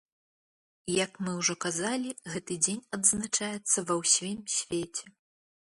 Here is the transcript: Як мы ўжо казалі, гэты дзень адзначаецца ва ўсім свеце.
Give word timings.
Як 1.05 1.19
мы 1.27 1.33
ўжо 1.41 1.55
казалі, 1.67 2.09
гэты 2.37 2.53
дзень 2.65 2.81
адзначаецца 2.99 3.77
ва 3.93 4.01
ўсім 4.03 4.37
свеце. 4.59 5.05